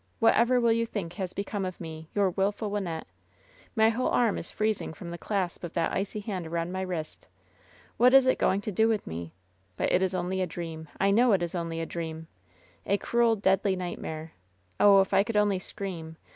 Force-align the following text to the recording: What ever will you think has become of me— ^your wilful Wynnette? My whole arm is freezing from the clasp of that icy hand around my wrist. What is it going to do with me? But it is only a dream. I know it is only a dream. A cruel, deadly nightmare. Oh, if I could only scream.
What 0.17 0.33
ever 0.33 0.59
will 0.59 0.71
you 0.71 0.87
think 0.87 1.13
has 1.13 1.31
become 1.31 1.63
of 1.63 1.79
me— 1.79 2.07
^your 2.15 2.35
wilful 2.35 2.71
Wynnette? 2.71 3.03
My 3.75 3.89
whole 3.89 4.07
arm 4.09 4.39
is 4.39 4.49
freezing 4.49 4.93
from 4.95 5.11
the 5.11 5.17
clasp 5.19 5.63
of 5.63 5.73
that 5.73 5.91
icy 5.93 6.21
hand 6.21 6.47
around 6.47 6.71
my 6.71 6.81
wrist. 6.81 7.27
What 7.97 8.15
is 8.15 8.25
it 8.25 8.39
going 8.39 8.61
to 8.61 8.71
do 8.71 8.87
with 8.87 9.05
me? 9.05 9.31
But 9.77 9.91
it 9.91 10.01
is 10.01 10.15
only 10.15 10.41
a 10.41 10.47
dream. 10.47 10.87
I 10.99 11.11
know 11.11 11.33
it 11.33 11.43
is 11.43 11.53
only 11.53 11.79
a 11.81 11.85
dream. 11.85 12.25
A 12.87 12.97
cruel, 12.97 13.35
deadly 13.35 13.75
nightmare. 13.75 14.31
Oh, 14.79 15.01
if 15.01 15.13
I 15.13 15.21
could 15.21 15.37
only 15.37 15.59
scream. 15.59 16.17